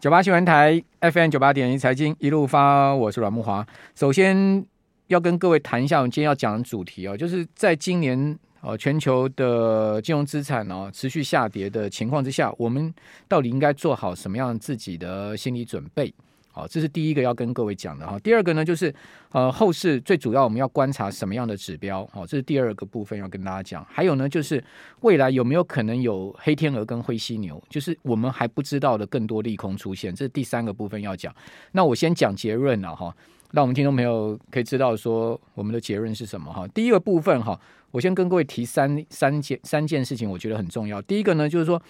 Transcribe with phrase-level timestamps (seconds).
[0.00, 3.66] 九八新闻台 FM 九八点一财经一路发，我是阮慕华。
[3.94, 4.64] 首先
[5.08, 12.94] 要跟各位谈一下，我们今天要讲的主题哦，就是在今年呃全球的金融资产哦持续下跌的情况之下，我们
[13.28, 16.10] 到底应该做好什么样自己的心理准备？
[16.52, 18.18] 好，这是第一个要跟各位讲的哈。
[18.18, 18.92] 第二个呢，就是
[19.30, 22.04] 呃后市最主要我们要观察什么样的指标？
[22.12, 23.86] 好，这是第二个部分要跟大家讲。
[23.88, 24.62] 还有呢，就是
[25.02, 30.12] 未来有没有可能有黑天鹅跟灰犀牛，就是我们还不知道的更多利空出现。
[30.12, 31.32] 这是第三个部分要讲。
[31.70, 33.14] 那我先讲结论了哈，
[33.52, 36.66] 让我们听众朋友可以知道说我们的结论是什么哈。
[36.74, 37.58] 第一个部分哈，
[37.92, 41.00] 我先跟各位提三三件三件事情，我觉得很重要。
[41.02, 41.80] 第一个呢，就是说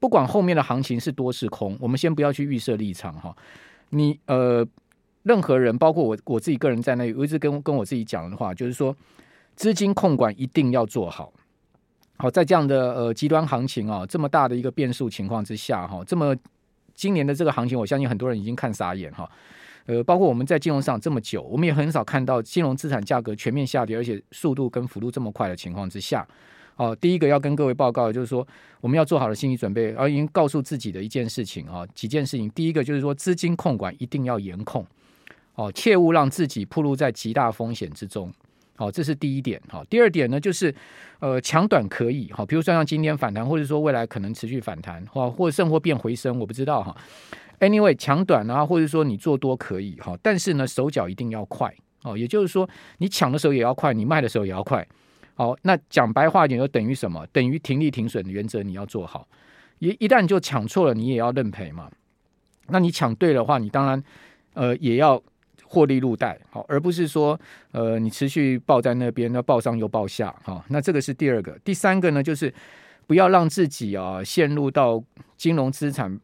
[0.00, 3.36] 不管后面的行情是多是空，我们先不要去预设立场哈。
[3.90, 4.66] 你呃，
[5.22, 8.94] 任何人，包括我我自己个人在内，我一直跟跟我自己讲的话，就是说，
[9.54, 11.32] 资金控管一定要做好。
[12.18, 16.34] 好，在这样的呃极端行情啊，这么大的一个变数情况之下，哈，这么
[16.94, 19.30] 今年的这个行情，我相信很多人已经看傻眼哈。
[19.86, 26.26] 呃，包括我们在金融上这么久，我们也很少看到金融资产价格全面下跌，而且速度跟幅度这么快的情况之下。
[26.76, 28.46] 哦，第一个要跟各位报告就是说，
[28.80, 32.48] 我们要做好的心理准备，而已经告诉自己的一件事情啊，几件事情。
[32.50, 34.86] 第一个就是说，资金控管一定要严控，
[35.54, 38.30] 哦，切勿让自己暴露在极大风险之中。
[38.76, 39.58] 好，这是第一点。
[39.68, 40.74] 好，第二点呢，就是
[41.20, 46.94] 呃，抢短可以，好，比如说像今天反弹，或者说未来可能持续反弹，或或者甚或变回升，我不知道哈。
[47.58, 54.86] Anyway，抢短啊，或者说你做多可以哈，但是呢，手脚一定要快哦，也就是说，你抢的时候也要快，你卖的时候也要快。
[55.38, 57.26] 好，那讲白话一点，就等于什么？
[57.26, 59.28] 等于停利停损的原则你要做好。
[59.80, 61.90] 一一旦就抢错了，你也要认赔嘛。
[62.68, 64.02] 那你抢对的话，你当然
[64.54, 65.22] 呃也要
[65.64, 67.38] 获利入袋，好，而不是说
[67.72, 70.64] 呃你持续抱在那边，那抱上又抱下，哈。
[70.68, 72.50] 那这个是第二个，第三个呢，就是
[73.06, 75.04] 不要让自己啊陷入到
[75.36, 76.18] 金融资产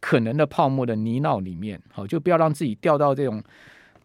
[0.00, 3.40] 可能的泡沫的泥淖里面，好，就不要让自己掉到这种。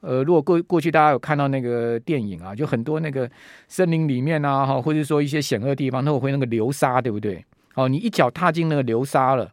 [0.02, 3.30] 呃，如果过过去大家有看到那个电影啊，就很多那个
[3.67, 7.45] 森林里面啊，哈，或者说一些险恶地方，都会那个流沙，对不对？
[7.75, 9.51] 哦，你一脚踏进那个流沙了，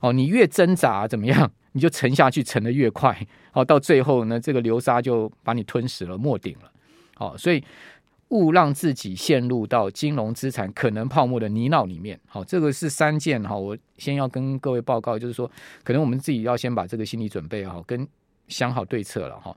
[0.00, 3.16] 哦，你越挣扎怎么样， 你就沉下去沉得越快，
[3.52, 6.72] 哦，到最后呢，这个流沙就把你吞噬了，没顶了。
[7.18, 7.62] 哦，所以
[8.30, 12.18] 勿让自己陷入到金融资产可能泡沫的泥淖里面。
[12.26, 15.48] 好，这个是三件哈，我先要跟各位报告，就是说，
[15.84, 18.08] 可能我们自己要先把这个心理准备好，跟
[18.48, 19.54] 想好对策了哈。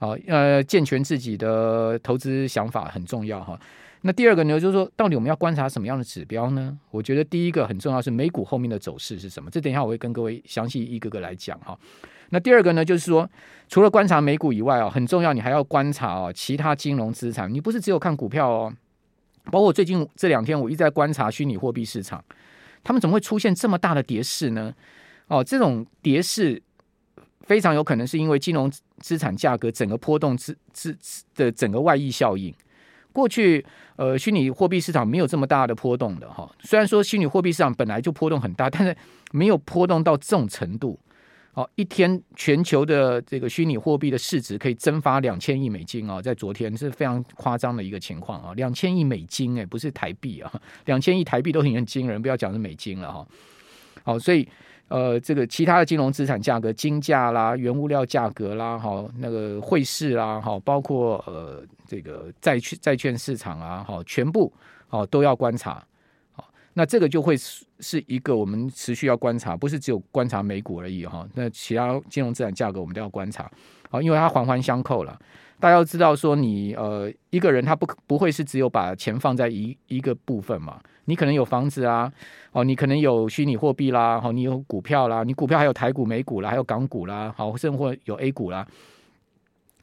[0.00, 3.60] 好，呃，健全自己的投资想法很重要哈。
[4.00, 6.74] 那第二个呢，就是说，到底我们要观察什么样的指标呢？
[6.90, 9.50] 我觉得第一个很重要是美股后面的走势是什么。
[9.50, 11.78] 这等一下我会跟各位详细一个个来讲哈。
[12.30, 13.28] 那第二个呢，就是说，
[13.68, 17.52] 除了观察美股以外啊，很重要，你还要观察啊其他金融资产。
[17.52, 18.72] 你不是只有看股票哦，
[19.52, 22.24] 包括最近这两天我一直在观察虚拟货币市场，
[22.82, 24.72] 他们怎么会出现这么大的跌势呢？
[25.26, 26.62] 哦，这种跌势。
[27.50, 30.96] 非常有可能是因为金融资产价格整个波动之之
[31.34, 32.54] 的整个外溢效应。
[33.12, 33.66] 过去
[33.96, 36.48] 呃，虚拟货币市场没有这么大的波动的哈。
[36.60, 38.96] 虽然说虚拟货币市场本来就波动很大，但是
[39.32, 40.96] 没有波动到这种程度。
[41.54, 50.52] 哦，一天全球的这个虚拟货币的市值可以蒸发两千亿美金啊，在昨天是非常夸张的一个情况啊，两千亿美金哎，不是台币啊，
[50.84, 53.26] 两千亿台币都很惊人，不要讲是美金了哈。
[54.04, 54.48] 好，所以。
[54.90, 64.52] 呃，这个其他的金融资产价格、金价啦、原物料价格啦，哈，那个汇市啦，哈，包括呃这个债券债券市场啊，哈，全部
[64.88, 65.80] 哦都要观察，
[66.74, 73.50] 那这个就会是是一个我们持续要观察，不是只有观察美股而已哈，那其他金融资产价格我们都要观察，
[73.88, 75.18] 好，因为它环环相扣了。
[75.58, 80.80] 大家要知道说你，呃一个人他不不会是只有把钱放在一一个部分嘛？
[81.04, 82.10] 你可能有房子啊，
[82.52, 88.66] 哦，你可能有虚拟货币啦，好，你有股票啦，你股票还有台股、美股啦，还有港股啦，好，甚或有 A 股啦，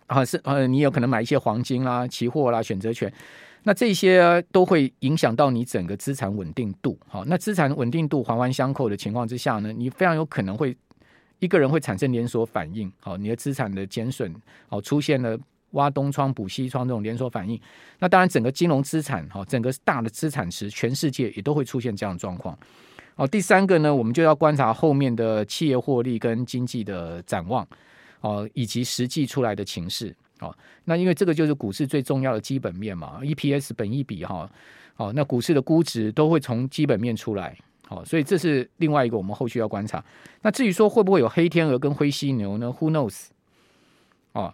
[0.08, 3.14] 啊是呃，你有可能买一些黄金啦、期货啦、选择权，
[3.68, 6.98] 那这些都会影响到你整个资产稳定度。
[7.06, 10.74] 好，那资产稳定度环环相扣的情况之下呢，你非常有可能会
[11.40, 12.90] 一个人会产生连锁反应。
[13.02, 14.34] 好，你的资产的减损，
[14.70, 15.38] 好，出现了。
[15.72, 17.60] 挖东窗补西窗这种连锁反应，
[18.00, 22.58] 那当然整个金融资产哈，整个大的资产池，全世界也都会出现这样的状况。
[23.18, 27.68] 哦，第三个呢，我们就要观察后面的企业获利跟经济的展望，
[28.22, 30.16] 哦，以及实际出来的情势。
[30.40, 30.56] 哦，
[30.86, 34.50] 那因为这个就是股市最重要的基本面嘛，EPS 本益比哈，
[34.98, 37.58] 哦，那股市的估值都会从基本面出来。
[37.88, 40.04] 好，所以这是另外一个我们后续要观察。
[40.42, 43.28] 那至于说会不会有黑天鹅跟灰犀牛呢？Who knows？
[44.34, 44.54] 哦。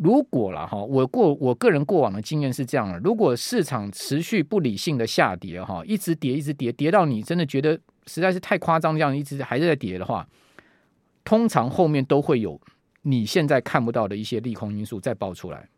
[0.00, 7.76] 如果了哈，我过我个人过往的经验是这样的：如果市场持续不理性的下跌哈，一直跌一直跌，跌到你真的觉得
[8.06, 10.24] 实在是太夸张，这样一直还是在跌的话，
[11.24, 12.60] 通常后面都会有
[13.02, 15.68] 你现在看不到的一些利空因素再爆出来。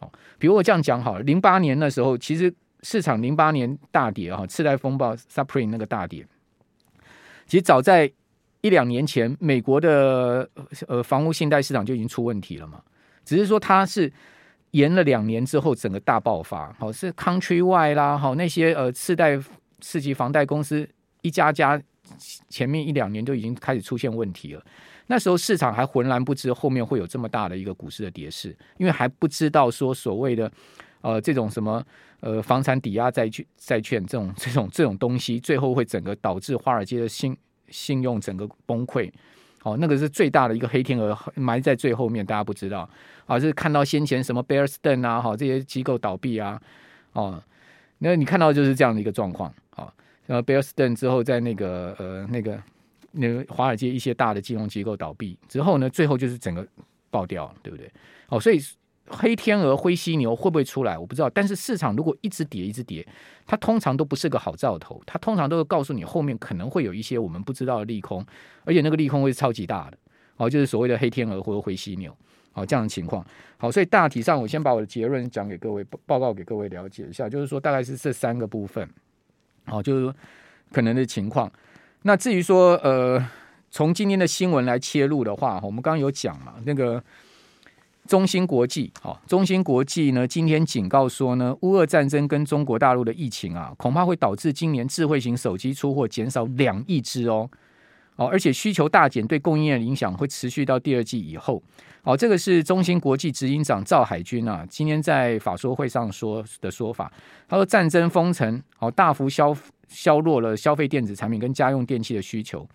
[0.00, 2.52] 哦，比如我这样讲好了，零八年那时候，其实
[2.82, 6.26] 市场零八年大跌哈，次贷风暴 supreme 那个大跌，
[7.46, 8.10] 其实早在
[8.62, 10.48] 一两年前，美国的
[10.88, 12.82] 呃房屋信贷市场就已经出问题了嘛，
[13.24, 14.12] 只是说它是
[14.72, 19.38] 延了两年之后整个大爆发，好是 Countrywide 啦，好那些呃次贷
[19.80, 20.88] 次级房贷公司
[21.20, 21.80] 一家家
[22.48, 24.64] 前面一两年就已经开始出现问题了。
[25.12, 30.50] 那时候市场还浑然不知后面会有这么大的一个股市的跌势，因为还不知道说所谓的
[31.02, 31.84] 呃这种什么
[32.20, 37.36] 呃房产抵押债券债券这种这种这种东西，最后会整个导致华尔街的信
[37.68, 39.12] 信用整个崩溃。
[39.64, 42.88] 哦，那个是最大的一个黑天鹅埋在最后面，大家不知道
[43.26, 46.58] 啊，是看到先前什么 Bear Stearns 啊，好这些机构倒闭啊，
[47.12, 47.42] 哦，
[47.98, 49.92] 那你看到就是这样的一个状况，好，
[50.24, 52.58] 然后 Bear Stearns 之后在那个呃那个。
[53.12, 56.66] 那个华尔街一些大的金融机构倒闭之后呢，最后就是整个
[57.10, 57.90] 爆掉，对不对？
[58.28, 58.58] 哦，所以
[59.06, 60.96] 黑天鹅、灰犀牛会不会出来？
[60.96, 61.28] 我不知道。
[61.28, 63.06] 但是市场如果一直跌、一直跌，
[63.46, 65.02] 它通常都不是个好兆头。
[65.04, 68.24] 它通常都会告诉你后面可能会有一些我们不知道的利空，
[68.64, 69.98] 而且那个利空会是超级大的。
[70.36, 72.16] 哦，就是所谓的黑天鹅或者灰犀牛，
[72.54, 73.22] 哦，这样的情况。
[73.58, 78.88] 好，所以大体上我先把我的结论讲给各位报告给各位了解一下，就是说大概是这三个部分。
[79.66, 80.14] 好，就是
[80.70, 81.52] 可能的情况。
[82.02, 83.24] 那至于说，呃，
[83.70, 87.02] 从今天的新闻来切入的话，我们刚刚有讲嘛，那个
[88.06, 97.48] 中芯国际，哈，中芯国际呢，今天警告说呢，乌俄战争跟中国大陆的疫情啊，恐怕会导致今年智慧型手机出货减少两亿只哦，
[98.16, 101.62] 哦，而且需求大减，对供应链影响会持续到第二季以后。
[102.02, 107.10] 哦，这个是中芯国际执行长赵海军啊，今天在法说会上说的说法。
[107.48, 109.56] 他说，战争封城，哦，大幅消
[109.86, 112.68] 削弱了消费电子产品跟家用电器的需求，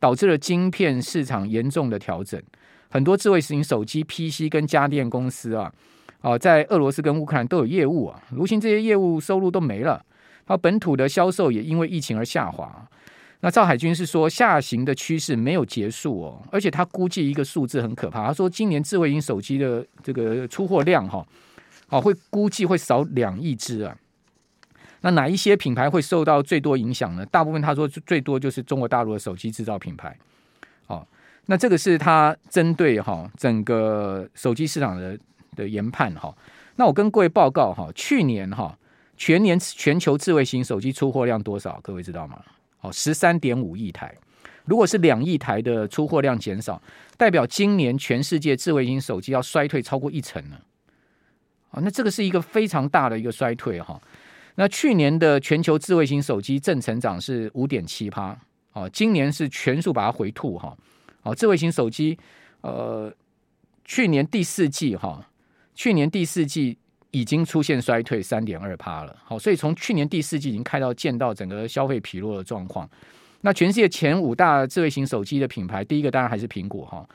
[0.00, 2.42] 导致了晶片市场严重的调整。
[2.90, 5.72] 很多智慧型手机、PC 跟家电公司啊，
[6.20, 10.04] 啊，在俄罗斯跟乌克兰都有业务啊，如今这些业务收入都没了，
[10.44, 12.88] 他本土的销售也因为疫情而下滑。
[13.44, 21.26] 那赵海军是说，下行的趋势没有结束哦，而且他估计一个数字很可怕，他说今年智慧型手机的这个出货量哈，
[21.88, 23.96] 哦会估计会少两亿只啊。
[25.00, 27.26] 那哪一些品牌会受到最多影响呢？
[27.26, 30.16] 大部分他说最多就是中国大陆的手机制造品牌。
[30.86, 31.04] 哦，
[31.46, 35.18] 那这个是他针对哈整个手机市场的
[35.56, 36.32] 的研判哈。
[36.76, 38.78] 那我跟各位报告哈，去年哈
[39.16, 41.80] 全年全球智慧型手机出货量多少？
[41.82, 42.40] 各位知道吗？
[42.82, 44.14] 哦，十三点五亿台，
[44.64, 46.82] 如果是两亿台的出货量减少，
[47.16, 50.56] 代表今年全世界智慧型手机要衰退超过一成呢。
[51.70, 54.00] 哦，那这个是一个非常大的一个衰退哈。
[54.56, 58.36] 那去年的全球智慧型手机正成长是五点七趴，
[58.72, 60.76] 哦，今年是全数把它回吐哈。
[61.22, 62.18] 哦，智慧型手机，
[62.62, 63.10] 呃，
[63.84, 65.24] 去年第四季哈，
[65.74, 66.76] 去年第四季。
[67.12, 72.88] 已经出现衰退三点二趴了，好，所以从去年第四季已经开到见到整个消费疲弱的状况。
[73.42, 77.06] 那全世界前五大智慧型手机的品牌，第一个当然还是苹果哈，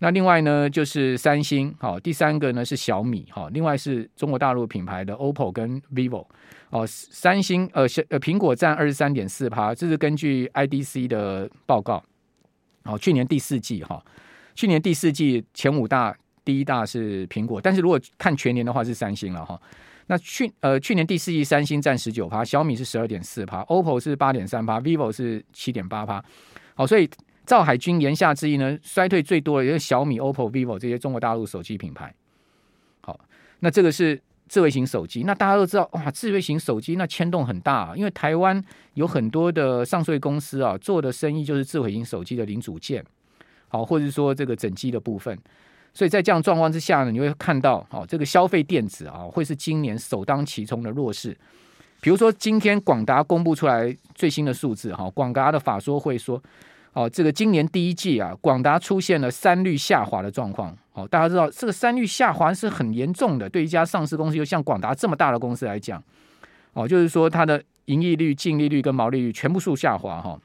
[0.00, 6.26] 那另外呢就是三星，好，第三个呢是小米，好，另外是中国大陆品牌的 OPPO 跟 VIVO，
[6.70, 12.02] 哦，三星呃小呃苹果占二十三点四趴，这是根据 IDC 的报告，
[12.82, 14.04] 好，去年第四季哈，
[14.56, 16.16] 去年第四季前五大。
[16.44, 19.60] 第一大是苹果，但是如果看全年的话是三星了哈。
[20.06, 26.22] 那去呃去年第四季三星占十九趴，小米是十二点四趴，OPPO 是八点三趴，vivo 是七点八趴。
[26.74, 27.08] 好，所以
[27.46, 32.14] 赵海军言下之意呢，衰退最多的也是小米、OPPO、vivo 这些中国大陆手机品牌。
[33.00, 33.18] 好，
[33.60, 35.22] 那这个是智慧型手机。
[35.22, 43.02] 那大家都知道哇，智慧型手机那牵动很大，啊因为台湾有很多的上税公司啊，做的生意就是智慧型手机的零组件，
[43.68, 45.38] 好，或者说这个整机的部分。
[45.94, 51.36] 所以在这样状况之下呢，你会看到，哦，这个消费电子啊，会是今年首当其冲的弱势。
[52.00, 56.42] 比如说，今天广达公布出来最新的数字，哈，广达的法说会说，
[56.92, 60.76] 哦，这个今年第一季啊，广达出现了三率下滑的状况。
[60.92, 66.02] 哦，大家知道这个三率下滑是很严重的，对一家上市公司，又像广达这么大的公司来讲，
[66.72, 70.38] 哦，就是说它的盈利率、净利率跟毛利率全部数下滑，哈。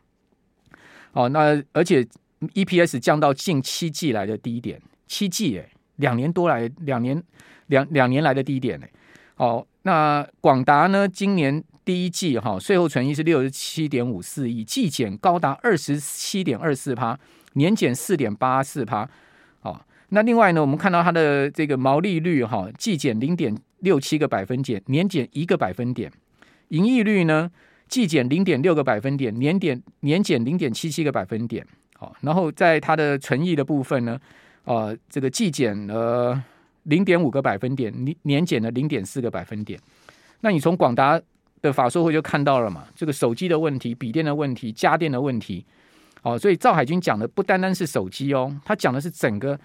[1.12, 2.08] 哦，那而且
[2.54, 4.80] EPS 降到近七季来的低点。
[5.10, 7.22] 七季诶，两年多来，两年
[7.68, 8.90] 两两年来的低点诶。
[9.36, 11.08] 哦，那广达呢？
[11.08, 17.18] 今年第一季哈，税后纯益是六十七点五四亿，季减高达二十七点二四趴，
[17.54, 19.10] 年减四点八四趴。
[19.62, 26.12] 哦，那另外呢，我们看到它的这个毛利率哈，季减零点六七个百分点，年减一个百分点，
[26.68, 27.50] 盈利率呢，
[27.88, 31.66] 季减零点六个百分点，年点年减零点七七个百分点。
[31.96, 34.20] 好，然后在它的存益的部分呢，
[34.70, 36.40] 呃，这个季减了
[36.84, 39.80] 零点五个百分点，年年减了零点四个百分点。
[40.42, 41.20] 那你从广达
[41.60, 45.66] 的法说会就看到了嘛，这个手机的问题、笔电的问题、家电的问题。
[46.22, 49.60] 哦，所以赵海军讲的不单单是手机哦，他讲的是整个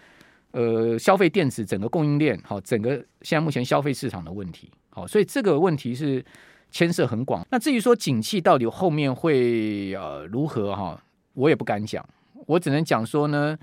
[0.52, 4.70] 呃消费电子整个供应链，好，整个现在目前消费市场的问题。
[4.88, 6.24] 好，所以这个问题是
[6.70, 7.46] 牵涉很广。
[7.50, 10.98] 那至于说景气到底后面会呃如何哈，
[11.34, 12.02] 我也不敢讲，
[12.46, 13.58] 我只能讲说呢，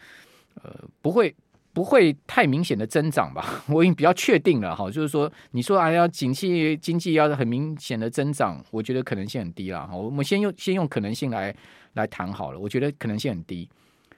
[0.64, 1.34] 呃，不会。
[1.74, 3.64] 不会太明显的增长吧？
[3.72, 9.96] 我已经比较确定了哈，就是说，你说哎呀，景气经济要很明显的增长，我觉得可能性很低了哈。
[9.96, 11.56] 我们先用先用可能性来
[11.94, 13.70] 来谈好了，我觉得可能性很低。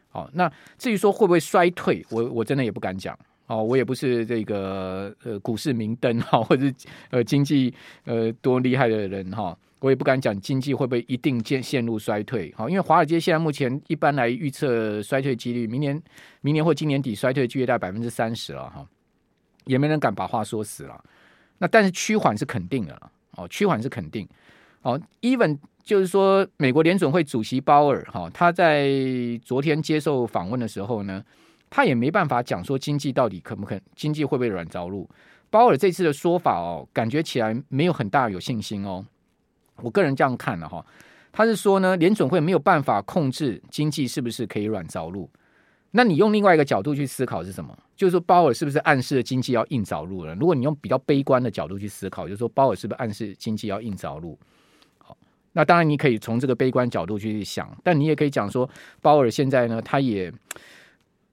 [0.09, 6.73] 好，那至于说会不会衰退，我我真的也不敢讲哦，我也不是这个呃股市明灯哈， 或者是
[7.11, 7.71] 呃经济
[8.05, 9.55] 呃多厉害的人哈。
[9.83, 16.01] 我也不敢讲经济会不会一定陷陷入衰退，好，因为华尔街现在目前一般来预测衰退几率，明年、
[16.39, 18.87] 明年或今年底衰退几率在百分之三十了哈，
[19.65, 21.03] 也没人敢把话说死了。
[21.57, 24.25] 那但是趋缓是肯定的了，哦，趋缓是肯定。
[24.83, 28.89] 哦，even 就是说美国联准会主席鲍尔哈，他在
[29.43, 31.21] 昨天接受访问的时候呢，
[31.69, 35.09] 他也没办法讲说经济到底可不可，经济会不会软着陆。
[35.49, 39.05] 鲍尔这次的说法哦，感觉起来没有很大有信心哦。
[39.83, 40.83] 我个人这样看了哈，
[41.31, 45.29] 他是说呢，联准会没有办法控制经济是不是可以软着陆。
[45.91, 47.77] 那你用另外一个角度去思考是什么？
[47.95, 50.33] 就是说鲍尔是不是暗示经济要硬着陆了？
[50.35, 54.39] 如果你用比较悲观的角度去思考，就是说鲍尔是不是暗示经济要硬着陆？
[54.97, 55.15] 好，
[55.51, 58.67] 那当然你可以从这个悲观角度去想，但你也可以讲说
[59.01, 60.33] 鲍尔现在呢，他也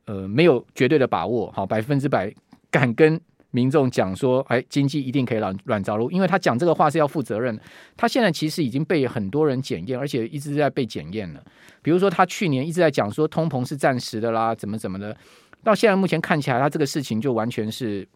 [0.04, 2.34] 呃没有绝对的把握，好，百分之百
[2.70, 3.20] 敢跟。
[3.52, 7.58] 民众讲说，哎，经济一定可以软软着陆，因为他讲这个话是要负责任。
[7.96, 11.42] 他现在其实已经被很多人检验，而且一直在被检验了。
[11.82, 15.16] 比如说，他去年一直在讲说通膨是暂时的啦，怎么怎么的，
[15.64, 18.06] 到现在目前看起来，他这个事情就完全是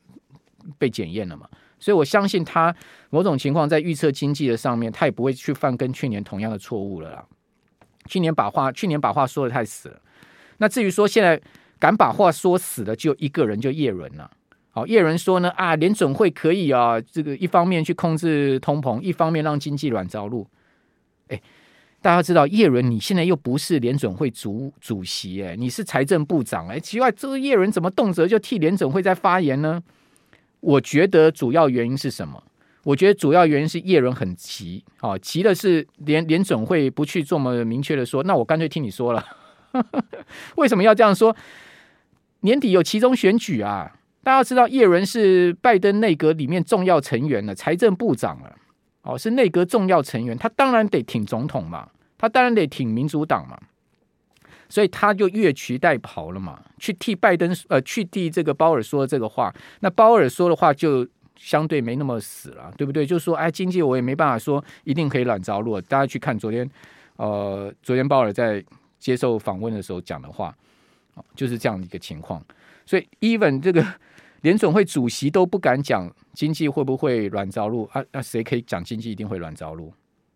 [0.79, 1.49] 被检验了嘛。
[1.81, 2.75] 所以我相信他
[3.11, 7.27] 某种情况在预测经济的上面，他也不会去犯跟去年同样的错误了啦。
[8.07, 10.01] 去年把话去年把话说得太死了。
[10.59, 11.41] 那至于说现在
[11.79, 14.31] 敢把话说死的，就一个人，就叶伦了。
[14.77, 20.45] 好，叶伦说呢啊，联准会可以啊，这个一方面去控制通膨，一方面让经济软着陆。
[21.29, 21.41] 哎，
[22.03, 29.81] 大家知道叶伦，你现在又不是联准会主主席，哎，你是财政部长，哎，奇怪，这个叶伦怎么动辄就替联准会在发言呢？
[30.59, 32.43] 我觉得主要原因是什么？
[32.83, 39.25] 我觉得主要原因是叶伦很急，哦，急的是联联准会不去这么明确的说，那我干脆听你说了。
[40.57, 41.37] 为什么要这样说？
[42.41, 44.01] 年底有其中选举啊。
[44.25, 48.57] 大家知道叶伦是拜登内阁里面重要成员了，财政部长了，
[49.03, 53.61] 哦，是内阁重要成员，他当然得挺总统嘛，他当然得挺民主党嘛，
[54.71, 63.05] 所以他就越俎代庖了嘛，去替拜登呃，去替这个鲍尔说这个话，那鲍尔说的话就相对没那么死了，对不对？
[63.05, 66.69] 就是说，哎，经济我也没办法说一定可以软着陆，大家去看昨天，
[67.17, 68.65] 呃，昨天鲍尔在
[68.99, 70.57] 接受访问的时候讲的话，
[71.37, 72.43] 就是这样一个情况，
[72.87, 73.85] 所以 even 这个。
[74.45, 78.05] 联准会主席都不敢讲经济会不会软着陆啊？
[78.13, 79.91] 那谁可以讲经济一定会软着陆？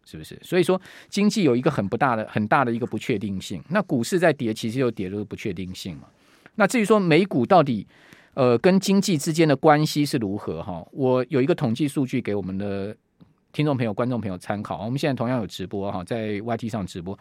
[0.07, 0.38] 是不是？
[0.43, 3.62] 所以说经济有一个很不大的、很大的一个不确定性。
[3.69, 6.09] 那股市在跌，其实又跌的不确定性嘛。
[6.55, 7.87] 那至于说美股到底
[8.33, 10.83] 呃跟经济之间的关系是如何哈？
[10.93, 12.97] 我有一个统计数据给我们的
[13.53, 14.83] 听众朋友、观众朋友参考。
[14.87, 17.17] 我们现在同样有直播哈，在 YT 上直播。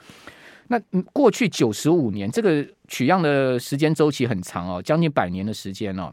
[0.69, 0.79] 那
[1.11, 6.09] 过去九十五年这个取样的时间周期很长哦，将近百年的时间哦。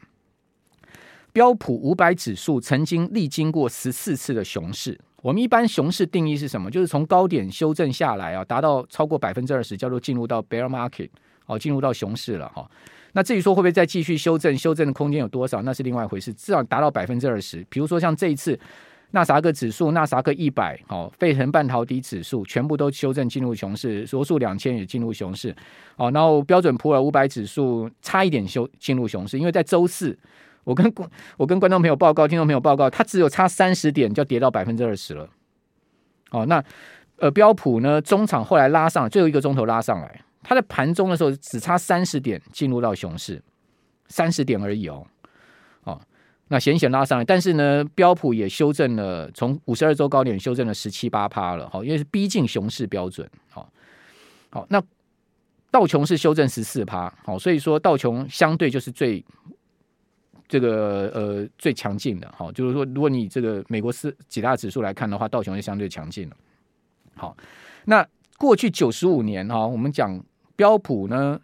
[1.34, 4.96] 标普五百指数曾经历经过十四次的熊市。
[5.20, 6.70] 我们一般熊市定义是什么？
[6.70, 11.10] 就是从高点修正下来啊，达到超过百分之二十，叫做进入到 bear market，
[11.46, 12.70] 哦，进入到熊市了哈。
[13.14, 16.32] 那至于说会不会再继续修正，修正的空间有多少，那是另外一回事。
[16.34, 17.66] 至少达到百分之二十。
[17.68, 18.56] 比如说像这一次
[19.10, 25.52] 纳萨克指数、纳萨克一百、哦，费城半导体指数全部都修正进入熊市，罗素两千也进入熊市，
[25.96, 30.16] 哦，然后标准普尔五百指数差一点修进入熊市，因为在周四。
[30.64, 30.92] 我跟
[31.36, 35.28] 我跟观众朋友报告，听众朋友报告，它只有差三十点就跌到百分之二十了。
[36.30, 36.64] 哦，那
[37.18, 43.42] 呃标普呢，中场后来拉上，最后一个钟头拉上来，它在盘中的时候只差三十点进入到熊市，
[44.08, 45.06] 三十点而已哦。
[45.84, 46.00] 哦，
[46.48, 53.28] 那险险拉上来，但是呢，标普也修正了，从五十二周高点修正了十七八趴了，好，因为是逼近熊市标准。
[53.50, 53.70] 好，
[54.50, 54.82] 好，那
[55.70, 59.22] 道琼是修正十四趴，好，所以说道琼相对就是最。
[60.46, 66.36] 这个呃最强劲的，哈，就是说，如果你这个美国四几大指数来看的话，道琼是相对强劲的。
[67.16, 67.36] 好，
[67.86, 70.22] 那过去九十五年哈，我们讲
[70.54, 71.40] 标普呢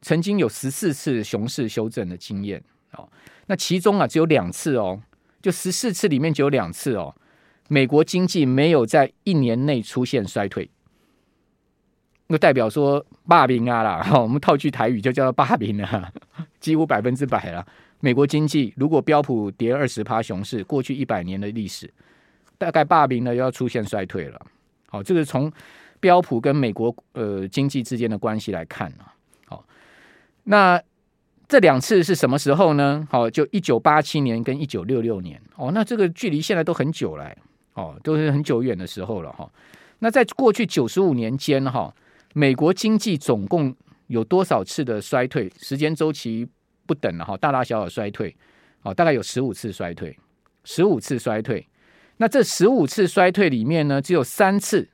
[0.00, 3.08] 曾经有十四次熊市修正的经验哦，
[3.46, 5.02] 那其中啊只有两次哦，
[5.42, 7.14] 就十四次里面只有两次哦，
[7.68, 10.70] 美国经济没有在一年内出现衰退，
[12.28, 16.12] 那代表说霸屏啊啦，我们套句台语就叫做霸屏啊，
[16.60, 17.66] 几乎百分之百了。
[18.00, 21.92] 美国经济如果标普跌二十趴熊市，过去一百年的历史，
[22.56, 24.40] 大概霸屏呢要出现衰退了。
[24.88, 25.52] 好，这个从
[26.00, 29.04] 标普跟美国呃经济之间的关系来看呢，
[29.46, 29.64] 好，
[30.44, 30.80] 那
[31.48, 33.06] 这两次是什么时候呢？
[33.10, 37.34] 好，就一九八七年跟一九六六年哦，那这个距离现在都很久了，
[37.74, 39.50] 哦，都是很久远的时候了哈。
[39.98, 41.92] 那在过去九十五年间哈，
[42.34, 43.74] 美国经济总共
[44.06, 45.50] 有多少次的衰退？
[45.58, 46.46] 时间周期
[46.88, 48.34] 不等了哈，大大小小衰退，
[48.82, 50.18] 哦，大概有十五次衰退，
[50.64, 51.64] 十五次衰退。
[52.16, 54.88] 那这十五次衰退里面呢，只有三次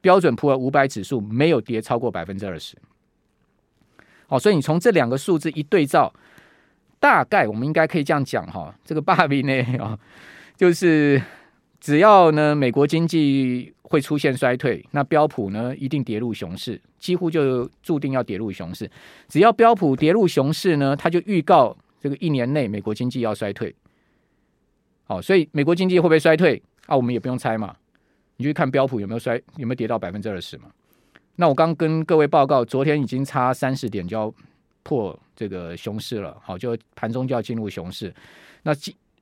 [0.00, 2.76] 标准普尔五百指数没有跌超过百分之二十。
[4.26, 6.12] 哦，所以你从这两个数字一对照，
[6.98, 9.98] 大概我们应该可以这样讲哈，这个巴比呢啊，
[10.56, 11.22] 就是
[11.80, 16.80] 只要呢美国经济会出现衰退，那标普呢一定跌入熊市。
[16.98, 18.88] 几乎就注定要跌入熊市。
[19.26, 23.74] 只要标普跌入熊市呢，它就预告这个一年内美国经济要衰退。
[25.04, 26.94] 好，所以美国经济会不会衰退啊？
[26.94, 27.74] 我们也不用猜嘛，
[28.36, 30.64] 你去看标普有没有衰，有没有跌到百分之二十嘛？
[31.36, 34.32] 那我刚跟各位报告，昨天已经差三十点就要
[34.82, 36.36] 破这个熊市了。
[36.42, 38.14] 好，就盘中就要进入熊市。
[38.62, 38.74] 那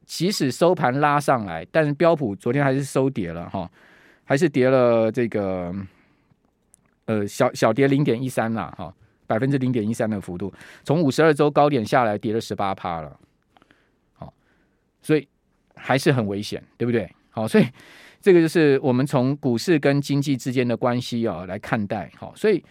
[0.09, 3.71] 即使收盘拉上来，但是标普昨天还是收跌了哈，
[4.25, 5.73] 还是跌了这个。
[7.09, 8.95] 呃，小小跌零点一三啦，哈，
[9.27, 10.53] 百分之零点一三的幅度，
[10.85, 13.19] 从五十二周高点下来跌了十八趴了，
[14.13, 14.31] 好，
[15.01, 15.27] 所以
[15.75, 17.11] 还是很危险，对不对？
[17.31, 17.67] 好，所以
[18.21, 22.63] 这个就是我们从股市跟经济之间的关系啊来看待，好，所以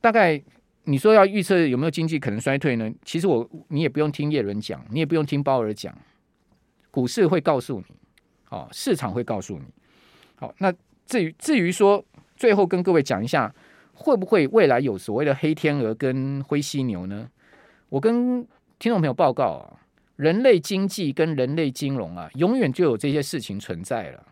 [0.00, 0.40] 大概
[0.84, 2.88] 你说要预测有没有经济可能衰退呢？
[3.04, 5.92] 其实我你也不用听叶伦讲，你也不用听鲍尔讲，
[6.94, 7.86] 股市会告诉你，
[8.44, 9.64] 好，市场会告诉你，
[10.36, 10.72] 好，那
[11.06, 12.04] 至于至于说
[12.36, 13.52] 最后跟各位讲一下。
[13.96, 17.30] 会不会未来有所谓的黑天鹅跟灰犀牛呢？
[17.90, 18.44] 我跟
[18.80, 19.78] 听众朋友报告啊，
[20.16, 24.26] 人类经济跟人类金融啊，永远就有这些事情存在了。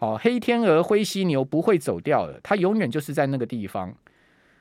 [0.00, 3.94] 哦，黑天鹅、灰犀牛不会走掉的，它永远就是在那个地方。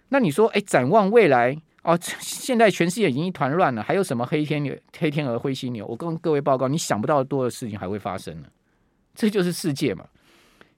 [0.08, 5.88] 那你说，哎，展望未来哦，现在全世界已经一团乱了，还有什么黑天鹅、黑天鹅、灰犀牛？
[5.88, 8.50] 我跟各位报告，你想不到多的事情还会发生呢。
[9.16, 10.06] 这就是世界嘛，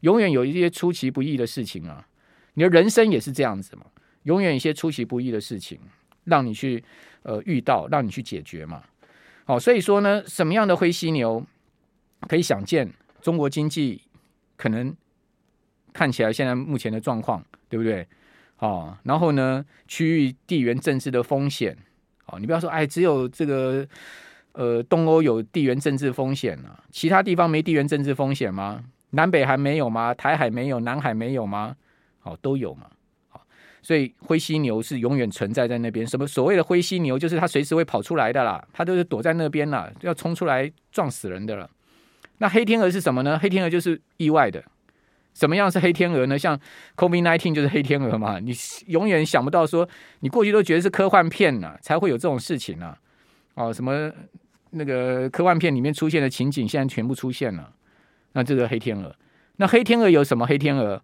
[0.02, 2.08] 永远有一些出其不意的事情啊。
[2.54, 3.88] 你的人生也是这样子嘛，
[4.24, 5.80] 永远一些出其不意的事情，
[6.26, 6.84] 让你去
[7.24, 8.84] 呃遇到，让你去解决嘛。
[9.46, 11.44] 好，所以说呢，什么样的灰犀牛
[12.28, 12.88] 可以想见？
[13.20, 14.00] 中国经济
[14.56, 14.96] 可能
[15.92, 18.08] 看起来现在目前的状况，对不对？
[18.62, 21.78] 好，然后呢，区域地缘政治的风险，
[22.26, 23.88] 好，你不要说哎，只有这个
[24.52, 28.84] 呃东欧有地缘政治风险啊，其他地方没地缘政治风险吗？
[29.12, 30.14] 南北还没有吗？
[30.14, 31.74] 台海没有，南海没有吗？
[32.20, 32.88] 好，都有嘛，
[33.30, 33.42] 好，
[33.82, 36.06] 所以灰犀牛是永远存在在那边。
[36.06, 41.70] 什么所谓的灰犀牛，就是它随时会跑出来的啦，它都是躲在那边啦，要冲出来撞死人的了。
[42.40, 43.40] 那黑天鹅是什么呢？
[43.40, 44.62] 黑天鹅就是意外的。
[45.34, 46.38] 什么样是黑天鹅呢？
[46.38, 46.60] 像
[46.98, 48.54] COVID-19 就是黑天鹅嘛，你
[48.88, 49.88] 永远想不到说，
[50.20, 52.96] 你过去都觉得是科幻片呢，才会有这种事情呢。
[53.54, 54.12] 哦，什么
[54.72, 57.74] 那个科幻片里面出现的情景，现在全部出现了。
[58.34, 59.16] 那这个黑天鹅，
[59.58, 60.46] 那黑天鹅有什么？
[60.46, 61.02] 黑天鹅？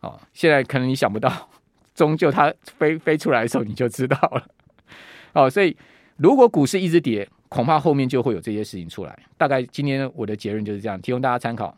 [0.00, 1.50] 哦，现在可能你想不到，
[1.94, 4.46] 终究它飞飞出来的时候你就知道了。
[5.34, 5.76] 哦，所以
[6.16, 9.18] 如果股市一直跌，恐怕后面就会有这些事情出来。
[9.36, 11.76] 大概今天我的结论就是这样，提供大家参考。